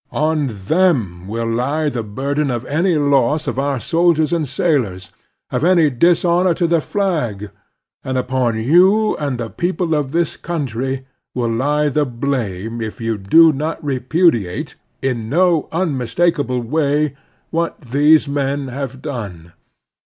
On 0.17 0.47
them 0.49 1.27
will 1.27 1.45
lie 1.45 1.87
the 1.87 2.01
burden 2.01 2.49
of 2.49 2.65
any 2.65 2.97
loss 2.97 3.45
of 3.45 3.59
our 3.59 3.79
soldiers 3.79 4.33
and 4.33 4.47
sailors, 4.49 5.11
of 5.51 5.63
any 5.63 5.91
dishonor 5.91 6.55
to 6.55 6.65
the 6.65 6.81
flag; 6.81 7.51
and 8.03 8.17
upon 8.17 8.57
you 8.57 9.15
and 9.17 9.37
the 9.37 9.51
people 9.51 9.93
of 9.93 10.11
this 10.11 10.37
cotmtry 10.37 11.05
will 11.35 11.51
lie 11.53 11.87
the 11.87 12.03
blame 12.07 12.81
if 12.81 12.99
you 12.99 13.15
do 13.15 13.53
not 13.53 13.77
repudiate, 13.83 14.73
in 15.03 15.29
no 15.29 15.69
unmistakable 15.71 16.61
way, 16.61 17.15
what 17.51 17.79
these 17.79 18.27
men 18.27 18.69
have 18.69 19.03
done. 19.03 19.53